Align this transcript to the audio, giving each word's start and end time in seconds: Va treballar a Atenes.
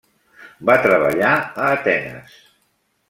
Va 0.69 0.77
treballar 0.85 1.35
a 1.35 1.69
Atenes. 1.77 2.37